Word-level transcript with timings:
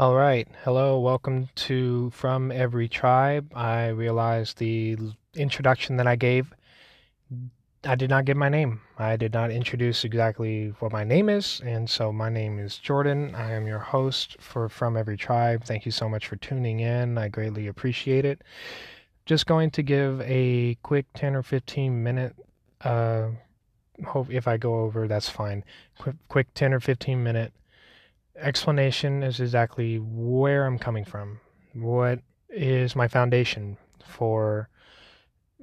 All 0.00 0.14
right. 0.14 0.46
Hello. 0.62 1.00
Welcome 1.00 1.48
to 1.56 2.10
From 2.10 2.52
Every 2.52 2.88
Tribe. 2.88 3.50
I 3.52 3.88
realized 3.88 4.58
the 4.58 4.96
introduction 5.34 5.96
that 5.96 6.06
I 6.06 6.14
gave, 6.14 6.54
I 7.82 7.96
did 7.96 8.08
not 8.08 8.24
give 8.24 8.36
my 8.36 8.48
name. 8.48 8.80
I 8.96 9.16
did 9.16 9.32
not 9.32 9.50
introduce 9.50 10.04
exactly 10.04 10.72
what 10.78 10.92
my 10.92 11.02
name 11.02 11.28
is. 11.28 11.60
And 11.64 11.90
so 11.90 12.12
my 12.12 12.28
name 12.28 12.60
is 12.60 12.78
Jordan. 12.78 13.34
I 13.34 13.50
am 13.50 13.66
your 13.66 13.80
host 13.80 14.36
for 14.38 14.68
From 14.68 14.96
Every 14.96 15.16
Tribe. 15.16 15.64
Thank 15.64 15.84
you 15.84 15.90
so 15.90 16.08
much 16.08 16.28
for 16.28 16.36
tuning 16.36 16.78
in. 16.78 17.18
I 17.18 17.26
greatly 17.26 17.66
appreciate 17.66 18.24
it. 18.24 18.42
Just 19.26 19.46
going 19.46 19.72
to 19.72 19.82
give 19.82 20.20
a 20.20 20.76
quick 20.84 21.06
10 21.14 21.34
or 21.34 21.42
15 21.42 22.04
minute, 22.04 22.36
uh, 22.82 23.30
hope 24.06 24.30
if 24.30 24.46
I 24.46 24.58
go 24.58 24.76
over, 24.76 25.08
that's 25.08 25.28
fine. 25.28 25.64
Quick, 25.98 26.14
quick 26.28 26.54
10 26.54 26.72
or 26.72 26.78
15 26.78 27.20
minute 27.20 27.52
explanation 28.40 29.22
is 29.22 29.40
exactly 29.40 29.98
where 29.98 30.66
I'm 30.66 30.78
coming 30.78 31.04
from. 31.04 31.40
What 31.74 32.20
is 32.48 32.96
my 32.96 33.08
foundation 33.08 33.76
for 34.04 34.68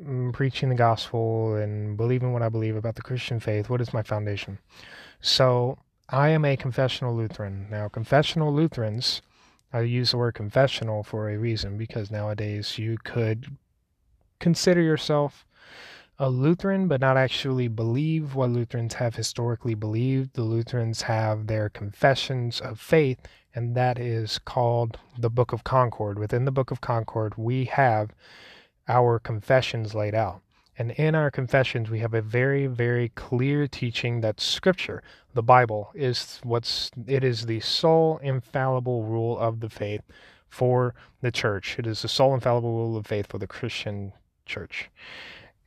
mm, 0.02 0.34
preaching 0.34 0.70
the 0.70 0.76
gospel 0.76 1.56
and 1.56 1.98
believing 1.98 2.34
what 2.34 2.42
I 2.42 2.50
believe 2.50 2.76
about 2.76 2.96
the 2.96 3.02
Christian 3.02 3.40
faith? 3.40 3.70
What 3.70 3.82
is 3.82 3.94
my 3.94 4.04
foundation? 4.04 4.60
So, 5.22 5.78
I 6.10 6.30
am 6.30 6.46
a 6.46 6.56
confessional 6.56 7.16
Lutheran. 7.16 7.68
Now, 7.72 7.88
confessional 7.88 8.54
Lutherans, 8.54 9.24
I 9.74 9.82
use 9.82 10.12
the 10.12 10.18
word 10.18 10.36
confessional 10.36 11.04
for 11.04 11.30
a 11.30 11.38
reason 11.38 11.78
because 11.78 12.12
nowadays 12.12 12.78
you 12.78 12.98
could 13.04 13.58
consider 14.40 14.82
yourself 14.82 15.46
a 16.18 16.30
Lutheran, 16.30 16.88
but 16.88 17.02
not 17.02 17.18
actually 17.18 17.68
believe 17.68 18.36
what 18.36 18.50
Lutherans 18.50 18.96
have 18.96 19.16
historically 19.16 19.74
believed. 19.74 20.34
The 20.34 20.44
Lutherans 20.44 21.04
have 21.04 21.48
their 21.48 21.68
confessions 21.68 22.62
of 22.62 22.80
faith, 22.80 23.20
and 23.54 23.76
that 23.76 24.00
is 24.00 24.40
called 24.40 24.98
the 25.18 25.30
Book 25.30 25.52
of 25.52 25.64
Concord. 25.66 26.18
Within 26.18 26.46
the 26.46 26.52
Book 26.52 26.72
of 26.72 26.80
Concord, 26.80 27.36
we 27.38 27.66
have 27.66 28.12
our 28.88 29.20
confessions 29.20 29.94
laid 29.94 30.16
out. 30.16 30.42
And 30.78 30.92
in 30.92 31.16
our 31.16 31.32
confessions, 31.32 31.90
we 31.90 32.00
have 32.00 32.14
a 32.14 32.22
very, 32.22 32.68
very 32.68 33.10
clear 33.10 33.68
teaching 33.68 34.22
that 34.22 34.42
Scripture, 34.42 35.04
the 35.34 35.44
Bible, 35.44 35.92
is 35.96 36.40
what's 36.44 36.92
it 37.08 37.24
is 37.24 37.46
the 37.46 37.62
sole 37.62 38.18
infallible 38.18 39.04
rule 39.04 39.38
of 39.38 39.62
the 39.62 39.70
faith 39.70 40.02
for 40.50 40.94
the 41.22 41.32
church. 41.32 41.80
It 41.80 41.88
is 41.88 42.02
the 42.02 42.10
sole 42.10 42.34
infallible 42.34 42.74
rule 42.74 42.98
of 42.98 43.08
faith 43.08 43.28
for 43.28 43.38
the 43.38 43.48
Christian 43.48 44.14
church. 44.46 44.90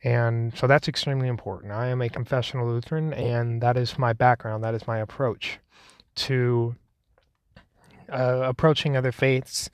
And 0.03 0.57
so 0.57 0.67
that's 0.67 0.87
extremely 0.87 1.27
important. 1.27 1.73
I 1.73 1.87
am 1.87 2.01
a 2.01 2.09
confessional 2.09 2.67
Lutheran, 2.67 3.13
and 3.13 3.61
that 3.61 3.75
is 3.75 3.97
my 3.97 4.13
background. 4.13 4.63
That 4.63 4.73
is 4.73 4.87
my 4.87 4.99
approach 4.99 5.59
to 6.15 6.75
uh, 8.11 8.41
approaching 8.43 8.95
other 8.95 9.11
faiths 9.11 9.69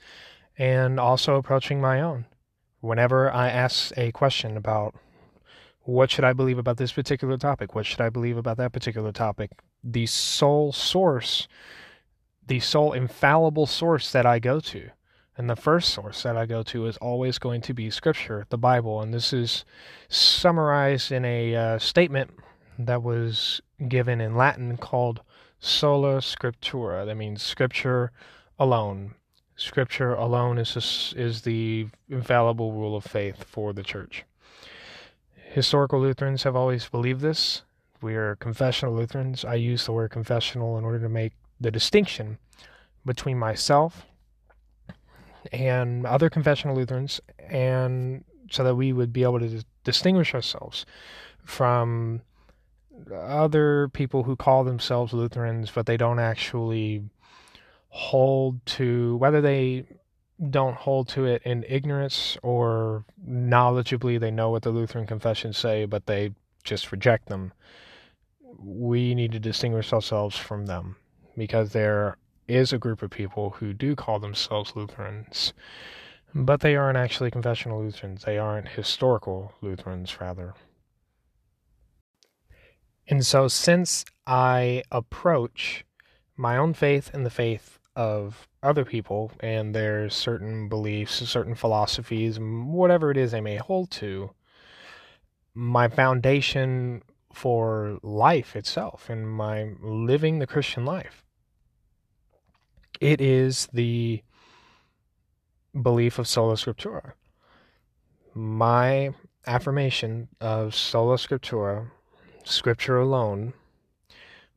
and 0.57 0.99
also 0.99 1.35
approaching 1.35 1.79
my 1.79 2.01
own. 2.01 2.25
Whenever 2.79 3.31
I 3.31 3.49
ask 3.49 3.95
a 3.97 4.11
question 4.11 4.57
about 4.57 4.95
what 5.81 6.09
should 6.09 6.23
I 6.23 6.33
believe 6.33 6.57
about 6.57 6.77
this 6.77 6.91
particular 6.91 7.37
topic, 7.37 7.75
what 7.75 7.85
should 7.85 8.01
I 8.01 8.09
believe 8.09 8.37
about 8.37 8.57
that 8.57 8.73
particular 8.73 9.11
topic, 9.11 9.51
the 9.83 10.07
sole 10.07 10.71
source, 10.71 11.47
the 12.45 12.59
sole 12.59 12.93
infallible 12.93 13.67
source 13.67 14.11
that 14.11 14.25
I 14.25 14.39
go 14.39 14.59
to 14.59 14.89
and 15.37 15.49
the 15.49 15.55
first 15.55 15.93
source 15.93 16.23
that 16.23 16.37
I 16.37 16.45
go 16.45 16.63
to 16.63 16.85
is 16.85 16.97
always 16.97 17.37
going 17.37 17.61
to 17.61 17.73
be 17.73 17.89
Scripture, 17.89 18.45
the 18.49 18.57
Bible. 18.57 19.01
And 19.01 19.13
this 19.13 19.33
is 19.33 19.65
summarized 20.07 21.11
in 21.11 21.25
a 21.25 21.55
uh, 21.55 21.79
statement 21.79 22.31
that 22.79 23.03
was 23.03 23.61
given 23.87 24.21
in 24.21 24.35
Latin 24.35 24.77
called 24.77 25.21
sola 25.59 26.17
scriptura. 26.17 27.05
That 27.05 27.15
means 27.15 27.41
Scripture 27.41 28.11
alone. 28.57 29.15
Scripture 29.57 30.13
alone 30.13 30.57
is, 30.57 31.13
is 31.17 31.41
the 31.41 31.87
infallible 32.09 32.71
rule 32.73 32.95
of 32.95 33.03
faith 33.03 33.43
for 33.43 33.73
the 33.73 33.83
church. 33.83 34.23
Historical 35.51 35.99
Lutherans 35.99 36.43
have 36.43 36.55
always 36.55 36.87
believed 36.87 37.21
this. 37.21 37.63
We 38.01 38.15
are 38.15 38.35
confessional 38.35 38.93
Lutherans. 38.93 39.43
I 39.45 39.55
use 39.55 39.85
the 39.85 39.93
word 39.93 40.11
confessional 40.11 40.77
in 40.77 40.83
order 40.83 40.99
to 40.99 41.09
make 41.09 41.33
the 41.59 41.71
distinction 41.71 42.37
between 43.05 43.39
myself 43.39 44.05
and 45.51 46.05
other 46.05 46.29
confessional 46.29 46.75
Lutherans, 46.75 47.21
and 47.39 48.23
so 48.51 48.63
that 48.63 48.75
we 48.75 48.93
would 48.93 49.11
be 49.11 49.23
able 49.23 49.39
to 49.39 49.63
distinguish 49.83 50.33
ourselves 50.33 50.85
from 51.43 52.21
other 53.13 53.89
people 53.89 54.23
who 54.23 54.35
call 54.35 54.63
themselves 54.63 55.13
Lutherans, 55.13 55.71
but 55.71 55.85
they 55.85 55.97
don't 55.97 56.19
actually 56.19 57.03
hold 57.89 58.65
to 58.65 59.15
whether 59.17 59.41
they 59.41 59.85
don't 60.49 60.75
hold 60.75 61.07
to 61.07 61.25
it 61.25 61.41
in 61.43 61.63
ignorance 61.67 62.37
or 62.43 63.05
knowledgeably 63.25 64.19
they 64.19 64.31
know 64.31 64.49
what 64.49 64.63
the 64.63 64.69
Lutheran 64.69 65.07
confessions 65.07 65.57
say, 65.57 65.85
but 65.85 66.05
they 66.05 66.31
just 66.63 66.91
reject 66.91 67.27
them. 67.27 67.53
We 68.59 69.15
need 69.15 69.31
to 69.31 69.39
distinguish 69.39 69.93
ourselves 69.93 70.35
from 70.37 70.65
them 70.65 70.97
because 71.37 71.71
they're 71.71 72.17
is 72.47 72.71
a 72.71 72.77
group 72.77 73.01
of 73.01 73.09
people 73.09 73.51
who 73.51 73.73
do 73.73 73.95
call 73.95 74.19
themselves 74.19 74.75
Lutherans, 74.75 75.53
but 76.33 76.61
they 76.61 76.75
aren't 76.75 76.97
actually 76.97 77.31
confessional 77.31 77.81
Lutherans. 77.81 78.23
They 78.23 78.37
aren't 78.37 78.69
historical 78.69 79.53
Lutherans, 79.61 80.19
rather. 80.19 80.53
And 83.07 83.25
so, 83.25 83.47
since 83.47 84.03
I 84.25 84.83
approach 84.91 85.85
my 86.35 86.57
own 86.57 86.73
faith 86.73 87.11
and 87.13 87.25
the 87.25 87.29
faith 87.29 87.79
of 87.95 88.47
other 88.61 88.83
people 88.83 89.31
and 89.39 89.73
their 89.73 90.09
certain 90.09 90.67
beliefs, 90.67 91.15
certain 91.29 91.55
philosophies, 91.55 92.39
whatever 92.39 93.11
it 93.11 93.17
is 93.17 93.31
they 93.31 93.41
may 93.41 93.57
hold 93.57 93.91
to, 93.91 94.31
my 95.53 95.87
foundation 95.87 97.01
for 97.31 97.99
life 98.01 98.55
itself 98.55 99.09
and 99.09 99.29
my 99.29 99.69
living 99.81 100.39
the 100.39 100.47
Christian 100.47 100.85
life 100.85 101.24
it 102.99 103.21
is 103.21 103.67
the 103.73 104.21
belief 105.79 106.19
of 106.19 106.27
sola 106.27 106.55
scriptura. 106.55 107.13
My 108.33 109.13
affirmation 109.47 110.29
of 110.41 110.75
sola 110.75 111.15
scriptura, 111.15 111.89
scripture 112.43 112.97
alone, 112.97 113.53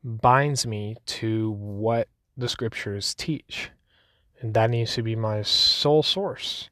binds 0.03 0.65
me 0.65 0.95
to 1.05 1.51
what 1.51 2.07
the 2.37 2.49
scriptures 2.49 3.13
teach. 3.13 3.71
And 4.41 4.53
that 4.53 4.69
needs 4.69 4.93
to 4.95 5.03
be 5.03 5.15
my 5.15 5.41
sole 5.41 6.03
source 6.03 6.69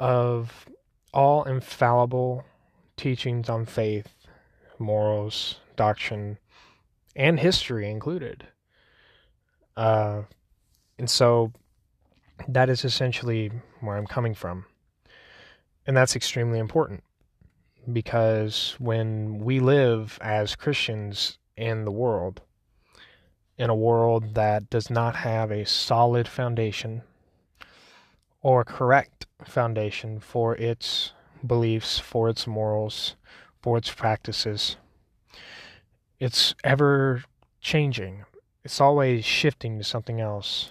of 0.00 0.66
all 1.14 1.44
infallible 1.44 2.44
teachings 2.96 3.48
on 3.48 3.66
faith, 3.66 4.14
morals, 4.78 5.60
doctrine, 5.76 6.38
and 7.14 7.38
history 7.38 7.88
included. 7.88 8.48
Uh, 9.76 10.22
and 11.02 11.10
so 11.10 11.50
that 12.46 12.70
is 12.70 12.84
essentially 12.84 13.50
where 13.80 13.96
I'm 13.96 14.06
coming 14.06 14.34
from. 14.34 14.66
And 15.84 15.96
that's 15.96 16.14
extremely 16.14 16.60
important 16.60 17.02
because 17.92 18.76
when 18.78 19.40
we 19.40 19.58
live 19.58 20.16
as 20.22 20.54
Christians 20.54 21.38
in 21.56 21.84
the 21.84 21.90
world, 21.90 22.40
in 23.58 23.68
a 23.68 23.74
world 23.74 24.36
that 24.36 24.70
does 24.70 24.90
not 24.90 25.16
have 25.16 25.50
a 25.50 25.66
solid 25.66 26.28
foundation 26.28 27.02
or 28.40 28.64
correct 28.64 29.26
foundation 29.44 30.20
for 30.20 30.54
its 30.54 31.14
beliefs, 31.44 31.98
for 31.98 32.28
its 32.28 32.46
morals, 32.46 33.16
for 33.60 33.76
its 33.76 33.90
practices, 33.92 34.76
it's 36.20 36.54
ever 36.62 37.24
changing. 37.60 38.24
It's 38.62 38.80
always 38.80 39.24
shifting 39.24 39.78
to 39.78 39.84
something 39.84 40.20
else 40.20 40.70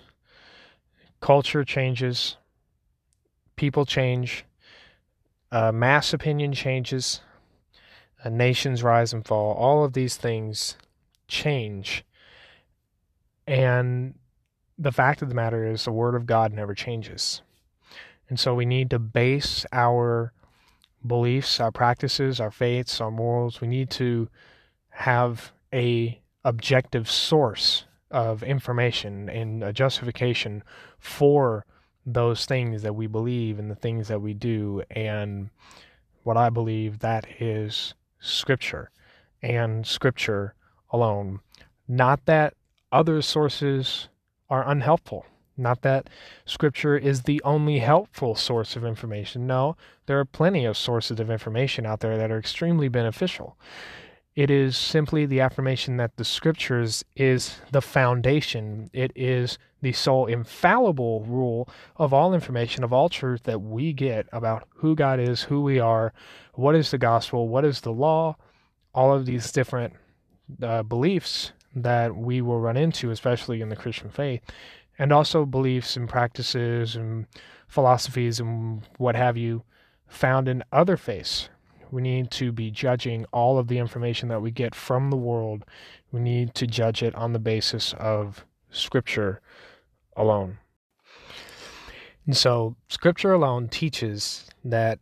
culture 1.22 1.64
changes, 1.64 2.38
people 3.56 3.86
change, 3.86 4.44
uh, 5.52 5.72
mass 5.72 6.14
opinion 6.14 6.52
changes, 6.54 7.22
uh, 8.24 8.30
nations 8.30 8.84
rise 8.84 9.14
and 9.14 9.26
fall. 9.26 9.54
All 9.54 9.84
of 9.84 9.94
these 9.94 10.18
things 10.18 10.78
change. 11.28 12.04
And 13.48 14.16
the 14.78 14.92
fact 14.92 15.22
of 15.22 15.30
the 15.30 15.36
matter 15.36 15.66
is, 15.66 15.86
the 15.86 15.92
Word 15.92 16.16
of 16.16 16.26
God 16.26 16.52
never 16.54 16.74
changes. 16.74 17.42
And 18.30 18.40
so 18.40 18.56
we 18.56 18.66
need 18.66 18.90
to 18.90 19.00
base 19.00 19.66
our 19.72 20.34
beliefs, 21.06 21.60
our 21.60 21.72
practices, 21.72 22.40
our 22.40 22.52
faiths, 22.52 23.02
our 23.02 23.12
morals, 23.12 23.62
we 23.62 23.68
need 23.68 23.90
to 23.92 24.30
have 24.90 25.52
a 25.74 26.20
objective 26.44 27.10
source 27.10 27.86
of 28.12 28.44
information 28.44 29.30
and 29.30 29.64
a 29.64 29.74
justification 29.74 30.64
for 31.00 31.66
those 32.06 32.46
things 32.46 32.82
that 32.82 32.96
we 32.96 33.08
believe 33.08 33.60
and 33.60 33.70
the 33.70 33.76
things 33.76 34.08
that 34.08 34.22
we 34.22 34.34
do 34.34 34.84
and 34.92 35.50
what 36.24 36.38
I 36.38 36.50
believe 36.50 37.00
that 37.00 37.26
is 37.40 37.94
scripture 38.20 38.92
and 39.42 39.86
scripture 39.86 40.56
alone 40.92 41.40
not 41.88 42.26
that 42.26 42.54
other 42.92 43.22
sources 43.22 44.10
are 44.50 44.68
unhelpful 44.70 45.26
Not 45.58 45.82
that 45.82 46.10
Scripture 46.46 46.98
is 46.98 47.24
the 47.24 47.42
only 47.44 47.80
helpful 47.80 48.36
source 48.36 48.76
of 48.76 48.86
information. 48.86 49.46
No, 49.48 49.76
there 50.06 50.20
are 50.20 50.26
plenty 50.26 50.66
of 50.66 50.78
sources 50.78 51.20
of 51.20 51.30
information 51.30 51.86
out 51.86 52.00
there 52.00 52.18
that 52.18 52.32
are 52.32 52.40
extremely 52.40 52.88
beneficial. 52.88 53.58
It 54.42 54.50
is 54.50 54.76
simply 54.76 55.28
the 55.28 55.40
affirmation 55.40 55.98
that 55.98 56.18
the 56.18 56.26
Scriptures 56.26 57.06
is 57.16 57.62
the 57.72 57.80
foundation. 57.80 58.90
It 58.92 59.12
is 59.16 59.60
the 59.84 59.92
sole 59.92 60.26
infallible 60.26 61.22
rule 61.26 61.70
of 61.96 62.12
all 62.12 62.34
information, 62.34 62.84
of 62.84 62.92
all 62.92 63.08
truth 63.08 63.44
that 63.44 63.62
we 63.62 63.94
get 63.94 64.26
about 64.32 64.68
who 64.78 64.96
God 64.96 65.20
is, 65.20 65.44
who 65.44 65.62
we 65.62 65.80
are, 65.80 66.12
what 66.56 66.74
is 66.74 66.90
the 66.90 66.98
gospel, 66.98 67.50
what 67.50 67.64
is 67.64 67.82
the 67.82 67.92
law, 67.92 68.36
all 68.96 69.14
of 69.14 69.28
these 69.28 69.52
different 69.52 69.94
uh, 70.64 70.82
beliefs 70.82 71.52
that 71.76 72.16
we 72.16 72.42
will 72.42 72.60
run 72.60 72.78
into, 72.78 73.12
especially 73.12 73.62
in 73.62 73.70
the 73.70 73.76
Christian 73.76 74.10
faith, 74.10 74.42
and 74.98 75.14
also 75.14 75.46
beliefs 75.46 75.96
and 75.96 76.10
practices 76.10 76.96
and 76.96 77.28
philosophies 77.68 78.40
and 78.40 78.82
what 78.98 79.16
have 79.16 79.38
you 79.38 79.62
found 80.08 80.48
in 80.48 80.64
other 80.72 80.98
faiths. 80.98 81.48
We 81.92 82.02
need 82.02 82.32
to 82.32 82.52
be 82.52 82.72
judging 82.72 83.26
all 83.34 83.60
of 83.60 83.68
the 83.68 83.78
information 83.78 84.30
that 84.30 84.42
we 84.42 84.50
get 84.50 84.74
from 84.74 85.10
the 85.10 85.18
world. 85.18 85.66
We 86.12 86.22
need 86.22 86.56
to 86.56 86.66
judge 86.66 87.04
it 87.04 87.14
on 87.16 87.34
the 87.34 87.40
basis 87.40 87.94
of 88.00 88.46
Scripture 88.72 89.42
alone. 90.16 90.58
And 92.26 92.38
so, 92.38 92.76
Scripture 92.88 93.34
alone 93.34 93.68
teaches 93.68 94.50
that 94.64 95.00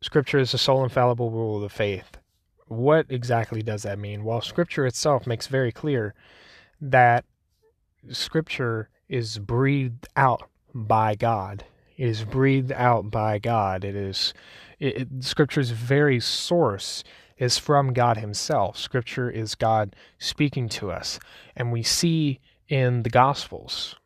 Scripture 0.00 0.38
is 0.38 0.52
the 0.52 0.58
sole 0.58 0.84
infallible 0.84 1.30
rule 1.30 1.56
of 1.56 1.62
the 1.62 1.68
faith. 1.68 2.18
What 2.66 3.06
exactly 3.08 3.62
does 3.62 3.82
that 3.84 3.98
mean? 3.98 4.24
Well, 4.24 4.40
Scripture 4.42 4.86
itself 4.86 5.26
makes 5.26 5.46
very 5.46 5.72
clear 5.72 6.14
that 6.80 7.24
Scripture 8.10 8.90
is 9.08 9.38
breathed 9.38 10.06
out 10.16 10.48
by 10.74 11.14
God. 11.14 11.64
It 11.96 12.08
is 12.08 12.24
breathed 12.24 12.72
out 12.72 13.10
by 13.10 13.38
God. 13.38 13.84
It 13.84 13.96
is 13.96 14.34
it, 14.78 15.02
it, 15.02 15.08
Scripture's 15.20 15.70
very 15.70 16.20
source 16.20 17.04
is 17.36 17.58
from 17.58 17.92
God 17.92 18.16
Himself. 18.16 18.76
Scripture 18.78 19.30
is 19.30 19.54
God 19.54 19.94
speaking 20.18 20.68
to 20.70 20.90
us, 20.90 21.18
and 21.56 21.72
we 21.72 21.82
see 21.82 22.40
in 22.68 23.02
the 23.02 23.10
Gospels 23.10 23.96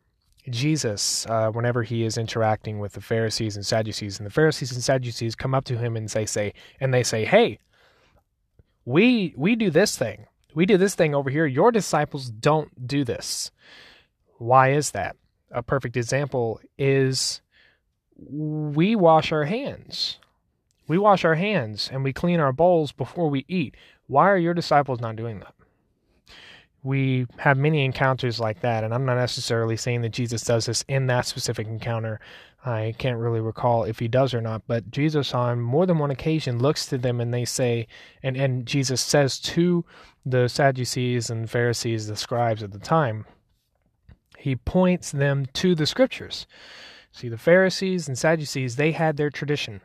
Jesus, 0.49 1.25
uh, 1.27 1.51
whenever 1.51 1.83
he 1.83 2.03
is 2.03 2.17
interacting 2.17 2.79
with 2.79 2.93
the 2.93 3.01
Pharisees 3.01 3.55
and 3.55 3.65
Sadducees, 3.65 4.19
and 4.19 4.25
the 4.25 4.31
Pharisees 4.31 4.73
and 4.73 4.83
Sadducees 4.83 5.35
come 5.35 5.53
up 5.55 5.63
to 5.65 5.77
him 5.77 5.95
and 5.95 6.09
they 6.09 6.25
say, 6.25 6.53
and 6.79 6.93
they 6.93 7.03
say, 7.03 7.23
"Hey, 7.23 7.59
we 8.85 9.33
we 9.37 9.55
do 9.55 9.69
this 9.69 9.97
thing. 9.97 10.25
We 10.53 10.65
do 10.65 10.77
this 10.77 10.95
thing 10.95 11.15
over 11.15 11.29
here. 11.29 11.45
Your 11.45 11.71
disciples 11.71 12.29
don't 12.29 12.87
do 12.87 13.03
this. 13.03 13.51
Why 14.37 14.71
is 14.73 14.91
that? 14.91 15.15
A 15.51 15.63
perfect 15.63 15.95
example 15.95 16.59
is 16.77 17.41
we 18.17 18.95
wash 18.95 19.31
our 19.31 19.45
hands. 19.45 20.19
We 20.87 20.97
wash 20.97 21.23
our 21.23 21.35
hands 21.35 21.89
and 21.91 22.03
we 22.03 22.13
clean 22.13 22.39
our 22.39 22.51
bowls 22.51 22.91
before 22.91 23.29
we 23.29 23.45
eat. 23.47 23.75
Why 24.07 24.29
are 24.29 24.37
your 24.37 24.53
disciples 24.53 24.99
not 24.99 25.15
doing 25.15 25.39
that? 25.39 25.53
We 26.83 27.27
have 27.37 27.57
many 27.57 27.85
encounters 27.85 28.41
like 28.41 28.59
that, 28.59 28.83
and 28.83 28.93
I'm 28.93 29.05
not 29.05 29.15
necessarily 29.15 29.77
saying 29.77 30.01
that 30.01 30.09
Jesus 30.09 30.43
does 30.43 30.65
this 30.65 30.83
in 30.89 31.07
that 31.07 31.25
specific 31.25 31.65
encounter. 31.65 32.19
I 32.65 32.93
can't 32.97 33.19
really 33.19 33.39
recall 33.39 33.85
if 33.85 33.99
he 33.99 34.09
does 34.09 34.33
or 34.33 34.41
not, 34.41 34.63
but 34.67 34.91
Jesus 34.91 35.33
on 35.33 35.61
more 35.61 35.85
than 35.85 35.97
one 35.97 36.11
occasion 36.11 36.59
looks 36.59 36.85
to 36.87 36.97
them 36.97 37.21
and 37.21 37.33
they 37.33 37.45
say, 37.45 37.87
and, 38.21 38.35
and 38.35 38.65
Jesus 38.65 39.01
says 39.01 39.39
to 39.39 39.85
the 40.25 40.49
Sadducees 40.49 41.29
and 41.29 41.49
Pharisees, 41.49 42.07
the 42.07 42.17
scribes 42.17 42.63
at 42.63 42.71
the 42.71 42.79
time, 42.79 43.25
he 44.37 44.55
points 44.55 45.11
them 45.11 45.45
to 45.53 45.75
the 45.75 45.85
scriptures. 45.85 46.47
See, 47.11 47.29
the 47.29 47.37
Pharisees 47.37 48.09
and 48.09 48.17
Sadducees, 48.17 48.75
they 48.75 48.91
had 48.91 49.15
their 49.15 49.29
tradition. 49.29 49.81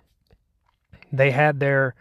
They 1.13 1.31
had 1.31 1.61
their 1.61 1.95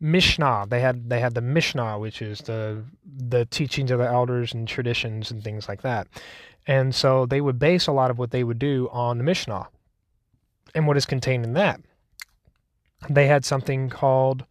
Mishnah. 0.00 0.66
They 0.68 0.80
had 0.80 1.08
they 1.08 1.20
had 1.20 1.34
the 1.34 1.40
Mishnah, 1.40 1.98
which 1.98 2.20
is 2.20 2.40
the 2.40 2.84
the 3.04 3.44
teachings 3.46 3.90
of 3.90 3.98
the 3.98 4.06
elders 4.06 4.52
and 4.52 4.66
traditions 4.66 5.30
and 5.30 5.42
things 5.42 5.68
like 5.68 5.82
that. 5.82 6.08
And 6.66 6.94
so 6.94 7.26
they 7.26 7.40
would 7.40 7.58
base 7.58 7.86
a 7.86 7.92
lot 7.92 8.10
of 8.10 8.18
what 8.18 8.30
they 8.30 8.44
would 8.44 8.58
do 8.58 8.88
on 8.90 9.18
the 9.18 9.24
Mishnah 9.24 9.68
and 10.74 10.86
what 10.86 10.96
is 10.96 11.06
contained 11.06 11.44
in 11.44 11.52
that. 11.54 11.80
They 13.08 13.26
had 13.26 13.44
something 13.44 13.90
called 13.90 14.44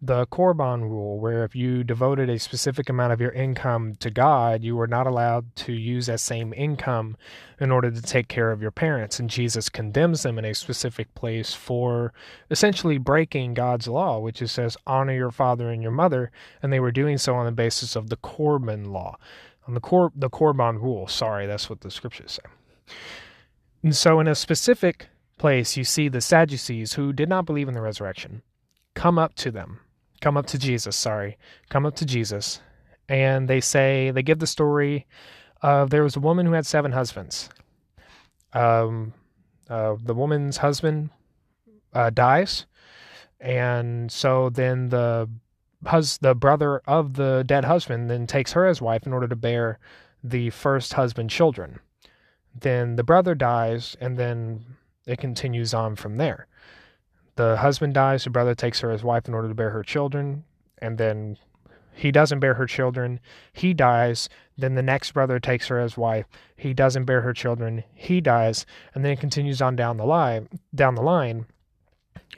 the 0.00 0.26
Korban 0.28 0.82
rule, 0.82 1.18
where 1.18 1.44
if 1.44 1.56
you 1.56 1.82
devoted 1.82 2.30
a 2.30 2.38
specific 2.38 2.88
amount 2.88 3.12
of 3.12 3.20
your 3.20 3.32
income 3.32 3.96
to 3.96 4.10
God, 4.10 4.62
you 4.62 4.76
were 4.76 4.86
not 4.86 5.08
allowed 5.08 5.56
to 5.56 5.72
use 5.72 6.06
that 6.06 6.20
same 6.20 6.54
income 6.54 7.16
in 7.58 7.72
order 7.72 7.90
to 7.90 8.00
take 8.00 8.28
care 8.28 8.52
of 8.52 8.62
your 8.62 8.70
parents. 8.70 9.18
And 9.18 9.28
Jesus 9.28 9.68
condemns 9.68 10.22
them 10.22 10.38
in 10.38 10.44
a 10.44 10.54
specific 10.54 11.12
place 11.14 11.52
for 11.52 12.12
essentially 12.48 12.98
breaking 12.98 13.54
God's 13.54 13.88
law, 13.88 14.20
which 14.20 14.40
is 14.40 14.52
says, 14.52 14.76
honor 14.86 15.14
your 15.14 15.32
father 15.32 15.68
and 15.68 15.82
your 15.82 15.90
mother. 15.90 16.30
And 16.62 16.72
they 16.72 16.80
were 16.80 16.92
doing 16.92 17.18
so 17.18 17.34
on 17.34 17.46
the 17.46 17.52
basis 17.52 17.96
of 17.96 18.08
the 18.08 18.16
Korban 18.16 18.92
law, 18.92 19.18
on 19.66 19.74
the, 19.74 19.80
Kor- 19.80 20.12
the 20.14 20.30
Korban 20.30 20.80
rule. 20.80 21.08
Sorry, 21.08 21.46
that's 21.46 21.68
what 21.68 21.80
the 21.80 21.90
scriptures 21.90 22.38
say. 22.40 22.94
And 23.82 23.96
so, 23.96 24.20
in 24.20 24.28
a 24.28 24.34
specific 24.34 25.08
place, 25.38 25.76
you 25.76 25.84
see 25.84 26.08
the 26.08 26.20
Sadducees 26.20 26.94
who 26.94 27.12
did 27.12 27.28
not 27.28 27.46
believe 27.46 27.68
in 27.68 27.74
the 27.74 27.80
resurrection 27.80 28.42
come 28.94 29.18
up 29.18 29.34
to 29.36 29.52
them 29.52 29.80
come 30.20 30.36
up 30.36 30.46
to 30.46 30.58
Jesus, 30.58 30.96
sorry, 30.96 31.38
come 31.68 31.86
up 31.86 31.94
to 31.96 32.06
Jesus, 32.06 32.60
and 33.08 33.48
they 33.48 33.60
say, 33.60 34.10
they 34.10 34.22
give 34.22 34.38
the 34.38 34.46
story 34.46 35.06
of 35.62 35.90
there 35.90 36.02
was 36.02 36.16
a 36.16 36.20
woman 36.20 36.46
who 36.46 36.52
had 36.52 36.66
seven 36.66 36.92
husbands. 36.92 37.48
Um, 38.52 39.14
uh, 39.68 39.96
the 40.02 40.14
woman's 40.14 40.58
husband 40.58 41.10
uh, 41.92 42.10
dies, 42.10 42.66
and 43.40 44.10
so 44.10 44.50
then 44.50 44.88
the 44.88 45.28
hus- 45.84 46.18
the 46.18 46.34
brother 46.34 46.80
of 46.86 47.14
the 47.14 47.44
dead 47.46 47.64
husband 47.64 48.10
then 48.10 48.26
takes 48.26 48.52
her 48.52 48.66
as 48.66 48.80
wife 48.80 49.06
in 49.06 49.12
order 49.12 49.28
to 49.28 49.36
bear 49.36 49.78
the 50.24 50.50
first 50.50 50.94
husband 50.94 51.30
children. 51.30 51.80
Then 52.58 52.96
the 52.96 53.04
brother 53.04 53.34
dies, 53.34 53.96
and 54.00 54.16
then 54.16 54.64
it 55.06 55.18
continues 55.18 55.74
on 55.74 55.96
from 55.96 56.16
there 56.16 56.46
the 57.38 57.56
husband 57.56 57.94
dies, 57.94 58.24
the 58.24 58.30
brother 58.30 58.54
takes 58.54 58.80
her 58.80 58.90
as 58.90 59.04
wife 59.04 59.28
in 59.28 59.32
order 59.32 59.46
to 59.48 59.54
bear 59.54 59.70
her 59.70 59.84
children, 59.84 60.42
and 60.82 60.98
then 60.98 61.38
he 61.94 62.10
doesn't 62.10 62.40
bear 62.40 62.54
her 62.54 62.66
children, 62.66 63.20
he 63.52 63.72
dies, 63.72 64.28
then 64.56 64.74
the 64.74 64.82
next 64.82 65.12
brother 65.12 65.38
takes 65.38 65.68
her 65.68 65.78
as 65.78 65.96
wife, 65.96 66.26
he 66.56 66.74
doesn't 66.74 67.04
bear 67.04 67.20
her 67.20 67.32
children, 67.32 67.84
he 67.94 68.20
dies, 68.20 68.66
and 68.92 69.04
then 69.04 69.12
it 69.12 69.20
continues 69.20 69.62
on 69.62 69.76
down 69.76 69.98
the 69.98 70.04
line 70.04 70.48
down 70.74 70.96
the 70.96 71.02
line. 71.02 71.46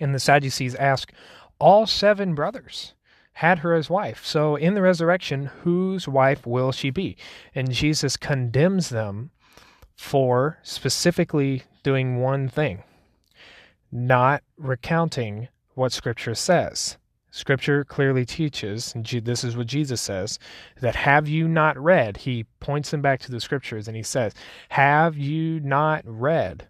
And 0.00 0.14
the 0.14 0.20
Sadducees 0.20 0.74
ask, 0.74 1.12
all 1.58 1.86
seven 1.86 2.34
brothers 2.34 2.92
had 3.32 3.60
her 3.60 3.74
as 3.74 3.88
wife. 3.88 4.24
So 4.26 4.54
in 4.56 4.74
the 4.74 4.82
resurrection, 4.82 5.46
whose 5.62 6.06
wife 6.06 6.46
will 6.46 6.72
she 6.72 6.90
be? 6.90 7.16
And 7.54 7.72
Jesus 7.72 8.18
condemns 8.18 8.90
them 8.90 9.30
for 9.96 10.58
specifically 10.62 11.62
doing 11.82 12.20
one 12.20 12.50
thing 12.50 12.82
not 13.92 14.42
recounting 14.56 15.48
what 15.74 15.92
Scripture 15.92 16.34
says. 16.34 16.96
Scripture 17.32 17.84
clearly 17.84 18.24
teaches, 18.26 18.92
and 18.94 19.06
this 19.06 19.44
is 19.44 19.56
what 19.56 19.68
Jesus 19.68 20.00
says, 20.00 20.38
that 20.80 20.96
have 20.96 21.28
you 21.28 21.46
not 21.46 21.78
read? 21.78 22.18
He 22.18 22.44
points 22.58 22.90
them 22.90 23.02
back 23.02 23.20
to 23.20 23.30
the 23.30 23.40
Scriptures 23.40 23.86
and 23.86 23.96
he 23.96 24.02
says, 24.02 24.34
Have 24.70 25.16
you 25.16 25.60
not 25.60 26.02
read 26.04 26.68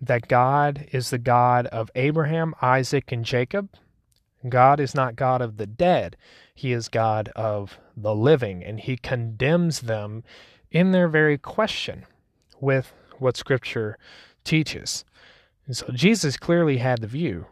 that 0.00 0.28
God 0.28 0.86
is 0.92 1.08
the 1.08 1.18
God 1.18 1.66
of 1.68 1.90
Abraham, 1.94 2.54
Isaac, 2.60 3.10
and 3.10 3.24
Jacob? 3.24 3.70
God 4.48 4.80
is 4.80 4.94
not 4.94 5.16
God 5.16 5.40
of 5.40 5.56
the 5.56 5.66
dead, 5.66 6.16
He 6.54 6.72
is 6.72 6.88
God 6.88 7.30
of 7.34 7.78
the 7.96 8.14
living, 8.14 8.62
and 8.62 8.78
He 8.78 8.96
condemns 8.96 9.80
them 9.80 10.22
in 10.70 10.92
their 10.92 11.08
very 11.08 11.38
question 11.38 12.04
with 12.60 12.92
what 13.18 13.36
Scripture 13.36 13.98
teaches. 14.44 15.04
And 15.66 15.76
so 15.76 15.86
Jesus 15.92 16.36
clearly 16.36 16.78
had 16.78 17.00
the 17.00 17.06
view 17.06 17.46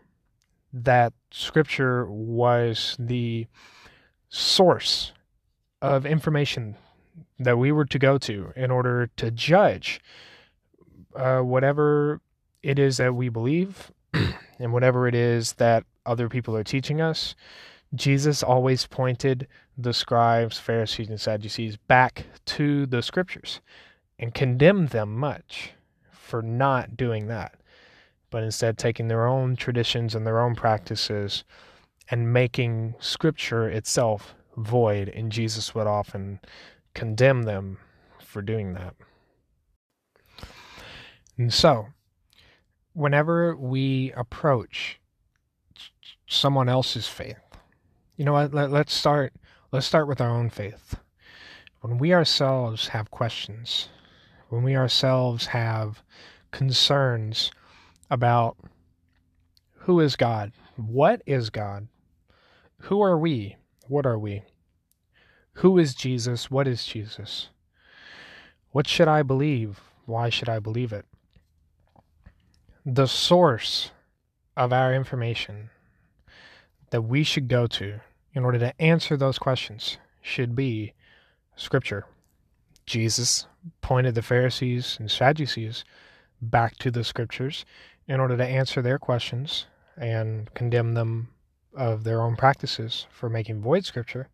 that 0.73 1.13
Scripture 1.31 2.07
was 2.07 2.97
the 2.99 3.47
source 4.29 5.13
of 5.83 6.07
information 6.07 6.77
that 7.39 7.59
we 7.59 7.73
were 7.73 7.85
to 7.85 7.99
go 7.99 8.19
to 8.19 8.53
in 8.57 8.71
order 8.71 9.09
to 9.17 9.31
judge 9.31 10.01
uh, 11.15 11.41
whatever 11.41 12.21
it 12.63 12.79
is 12.79 12.97
that 12.97 13.15
we 13.15 13.29
believe 13.29 13.93
and 14.59 14.73
whatever 14.73 15.07
it 15.07 15.15
is 15.15 15.55
that 15.55 15.85
other 16.07 16.29
people 16.29 16.57
are 16.57 16.65
teaching 16.65 17.01
us. 17.01 17.35
Jesus 17.95 18.43
always 18.43 18.87
pointed 18.87 19.47
the 19.77 19.93
scribes, 19.93 20.59
Pharisees, 20.59 21.09
and 21.09 21.21
Sadducees 21.21 21.77
back 21.77 22.27
to 22.47 22.87
the 22.87 23.03
scriptures 23.03 23.61
and 24.19 24.35
condemned 24.35 24.89
them 24.89 25.15
much 25.17 25.73
for 26.11 26.43
not 26.43 26.97
doing 26.97 27.27
that 27.29 27.55
but 28.35 28.43
instead 28.43 28.77
taking 28.77 29.07
their 29.07 29.29
own 29.29 29.55
traditions 29.55 30.13
and 30.13 30.27
their 30.27 30.41
own 30.41 30.57
practices 30.57 31.45
and 32.11 32.33
making 32.33 32.93
scripture 32.99 33.69
itself 33.69 34.35
void. 34.57 35.09
And 35.09 35.31
Jesus 35.31 35.73
would 35.73 35.87
often 35.87 36.41
condemn 36.95 37.45
them 37.45 37.79
for 38.19 38.43
doing 38.43 38.73
that. 38.75 38.97
And 41.39 41.55
so, 41.55 41.87
whenever 42.93 43.55
we 43.55 44.11
approach 44.17 44.99
someone 46.27 46.69
else's 46.69 47.07
faith, 47.07 47.39
you 48.17 48.25
know 48.25 48.33
what? 48.33 48.53
Let, 48.53 48.73
let's 48.73 48.93
start. 48.93 49.33
Let's 49.71 49.87
start 49.87 50.09
with 50.09 50.21
our 50.21 50.31
own 50.31 50.51
faith. 50.51 50.97
When 51.83 51.99
we 51.99 52.13
ourselves 52.13 52.89
have 52.89 53.13
questions, 53.13 53.91
when 54.49 54.65
we 54.65 54.75
ourselves 54.75 55.47
have 55.47 56.03
concerns 56.51 57.53
about 58.15 58.57
who 59.79 59.99
is 59.99 60.15
God, 60.15 60.53
what 60.77 61.21
is 61.27 61.51
God, 61.51 61.89
who 62.83 63.03
are 63.03 63.19
we, 63.19 63.57
what 63.89 64.07
are 64.07 64.19
we, 64.19 64.45
who 65.55 65.79
is 65.79 65.97
Jesus, 65.97 66.49
what 66.49 66.69
is 66.69 66.87
Jesus, 66.87 67.49
what 68.71 68.87
should 68.87 69.09
I 69.09 69.25
believe, 69.25 69.81
why 70.07 70.29
should 70.29 70.49
I 70.49 70.61
believe 70.61 70.93
it? 70.93 71.05
The 72.87 73.09
source 73.09 73.91
of 74.57 74.73
our 74.73 74.95
information 74.95 75.71
that 76.91 77.03
we 77.03 77.25
should 77.25 77.49
go 77.49 77.67
to 77.67 77.99
in 78.33 78.45
order 78.45 78.61
to 78.61 78.81
answer 78.81 79.17
those 79.17 79.41
questions 79.41 79.99
should 80.23 80.55
be 80.55 80.93
Scripture. 81.57 82.07
Jesus 82.87 83.49
pointed 83.81 84.15
the 84.15 84.23
Pharisees 84.23 84.99
and 85.01 85.11
Sadducees 85.11 85.85
back 86.41 86.77
to 86.77 86.91
the 86.91 87.05
Scriptures 87.05 87.65
in 88.07 88.21
order 88.21 88.37
to 88.37 88.45
answer 88.45 88.83
their 88.83 88.99
questions 88.99 89.67
and 89.97 90.53
condemn 90.55 90.95
them 90.95 91.29
of 91.75 92.05
their 92.05 92.23
own 92.23 92.37
practices 92.37 93.07
for 93.11 93.29
making 93.29 93.61
void 93.61 93.85
Scripture. 93.85 94.29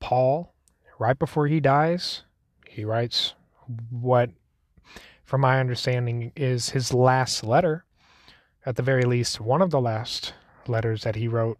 Paul, 0.00 0.54
right 0.98 1.18
before 1.18 1.46
he 1.46 1.60
dies, 1.60 2.22
he 2.68 2.84
writes 2.84 3.34
what, 3.90 4.30
from 5.24 5.40
my 5.40 5.60
understanding, 5.60 6.32
is 6.36 6.70
his 6.70 6.92
last 6.92 7.42
letter, 7.42 7.84
at 8.64 8.76
the 8.76 8.82
very 8.82 9.04
least, 9.04 9.40
one 9.40 9.62
of 9.62 9.70
the 9.70 9.80
last 9.80 10.34
letters 10.66 11.02
that 11.02 11.16
he 11.16 11.28
wrote 11.28 11.58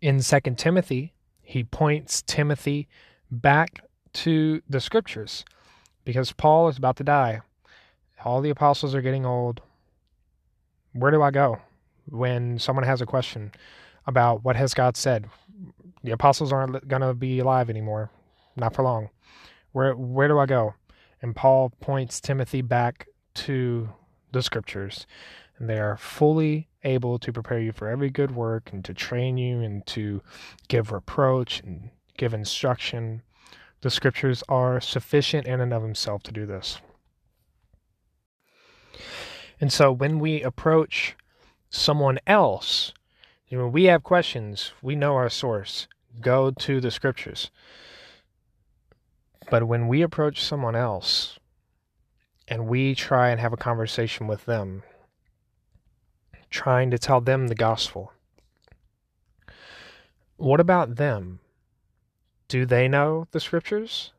in 0.00 0.20
Second 0.22 0.58
Timothy, 0.58 1.12
he 1.42 1.64
points 1.64 2.22
Timothy 2.22 2.88
back 3.30 3.84
to 4.12 4.62
the 4.68 4.80
scriptures 4.80 5.44
because 6.04 6.32
Paul 6.32 6.68
is 6.68 6.78
about 6.78 6.96
to 6.96 7.04
die. 7.04 7.40
All 8.24 8.40
the 8.40 8.50
apostles 8.50 8.94
are 8.94 9.02
getting 9.02 9.24
old. 9.24 9.60
Where 10.92 11.10
do 11.10 11.22
I 11.22 11.30
go 11.30 11.60
when 12.06 12.58
someone 12.58 12.84
has 12.84 13.00
a 13.00 13.06
question 13.06 13.52
about 14.06 14.44
what 14.44 14.56
has 14.56 14.74
God 14.74 14.96
said? 14.96 15.28
The 16.02 16.12
apostles 16.12 16.52
aren't 16.52 16.88
going 16.88 17.02
to 17.02 17.14
be 17.14 17.38
alive 17.38 17.70
anymore, 17.70 18.10
not 18.56 18.74
for 18.74 18.82
long. 18.82 19.10
Where 19.72 19.94
where 19.94 20.28
do 20.28 20.38
I 20.38 20.46
go? 20.46 20.74
And 21.22 21.36
Paul 21.36 21.72
points 21.80 22.20
Timothy 22.20 22.62
back 22.62 23.06
to 23.34 23.90
the 24.32 24.42
scriptures 24.42 25.06
and 25.60 25.68
they 25.68 25.78
are 25.78 25.96
fully 25.96 26.68
able 26.82 27.18
to 27.18 27.32
prepare 27.32 27.60
you 27.60 27.70
for 27.70 27.88
every 27.88 28.10
good 28.10 28.34
work 28.34 28.70
and 28.72 28.84
to 28.84 28.94
train 28.94 29.36
you 29.36 29.60
and 29.60 29.86
to 29.86 30.22
give 30.68 30.90
reproach 30.90 31.60
and 31.60 31.90
give 32.16 32.32
instruction. 32.32 33.22
The 33.82 33.90
scriptures 33.90 34.42
are 34.48 34.80
sufficient 34.80 35.46
in 35.46 35.60
and 35.60 35.72
of 35.72 35.82
themselves 35.82 36.24
to 36.24 36.32
do 36.32 36.46
this. 36.46 36.80
And 39.60 39.72
so 39.72 39.92
when 39.92 40.18
we 40.18 40.42
approach 40.42 41.16
someone 41.68 42.18
else, 42.26 42.92
know, 43.50 43.66
we 43.66 43.84
have 43.84 44.02
questions, 44.02 44.72
we 44.80 44.94
know 44.94 45.14
our 45.16 45.28
source. 45.28 45.88
Go 46.20 46.50
to 46.50 46.80
the 46.80 46.90
scriptures. 46.90 47.50
But 49.50 49.66
when 49.66 49.88
we 49.88 50.02
approach 50.02 50.42
someone 50.42 50.76
else 50.76 51.38
and 52.46 52.66
we 52.66 52.94
try 52.94 53.30
and 53.30 53.40
have 53.40 53.52
a 53.52 53.56
conversation 53.56 54.26
with 54.26 54.44
them, 54.44 54.82
trying 56.50 56.90
to 56.90 56.98
tell 56.98 57.20
them 57.20 57.46
the 57.46 57.54
gospel. 57.54 58.12
What 60.36 60.60
about 60.60 60.96
them? 60.96 61.40
Do 62.48 62.66
they 62.66 62.88
know 62.88 63.28
the 63.30 63.40
scriptures? 63.40 64.12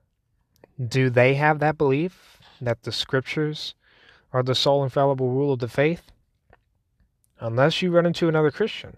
Do 0.85 1.09
they 1.09 1.35
have 1.35 1.59
that 1.59 1.77
belief 1.77 2.39
that 2.61 2.83
the 2.83 2.91
scriptures 2.91 3.75
are 4.33 4.43
the 4.43 4.55
sole 4.55 4.83
infallible 4.83 5.29
rule 5.29 5.53
of 5.53 5.59
the 5.59 5.67
faith? 5.67 6.11
Unless 7.39 7.81
you 7.81 7.91
run 7.91 8.05
into 8.05 8.29
another 8.29 8.51
Christian. 8.51 8.97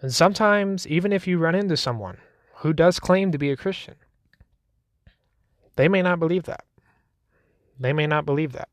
And 0.00 0.12
sometimes, 0.12 0.86
even 0.86 1.12
if 1.12 1.26
you 1.26 1.38
run 1.38 1.54
into 1.54 1.76
someone 1.76 2.18
who 2.56 2.72
does 2.72 3.00
claim 3.00 3.32
to 3.32 3.38
be 3.38 3.50
a 3.50 3.56
Christian, 3.56 3.94
they 5.76 5.88
may 5.88 6.02
not 6.02 6.18
believe 6.18 6.44
that. 6.44 6.64
They 7.78 7.92
may 7.92 8.06
not 8.06 8.26
believe 8.26 8.52
that. 8.52 8.68